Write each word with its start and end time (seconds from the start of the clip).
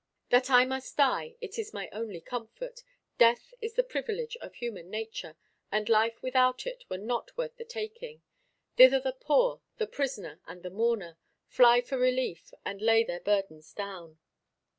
'That 0.31 0.49
I 0.49 0.65
must 0.65 0.97
die, 0.97 1.35
it 1.41 1.59
is 1.59 1.75
my 1.75 1.87
only 1.91 2.21
comfort; 2.21 2.81
Death 3.19 3.53
is 3.61 3.75
the 3.75 3.83
privilege 3.83 4.35
of 4.37 4.55
human 4.55 4.89
nature, 4.89 5.37
And 5.71 5.87
life 5.89 6.23
without 6.23 6.65
it 6.65 6.85
were 6.89 6.97
not 6.97 7.37
worth 7.37 7.55
the 7.57 7.65
taking. 7.65 8.23
Thither 8.77 8.99
the 8.99 9.11
poor, 9.13 9.61
the 9.77 9.85
prisoner, 9.85 10.41
and 10.47 10.63
the 10.63 10.71
mourner 10.71 11.19
Fly 11.49 11.81
for 11.81 11.99
relief, 11.99 12.51
and 12.65 12.81
lay 12.81 13.03
their 13.03 13.19
burdens 13.19 13.73
down.' 13.75 14.17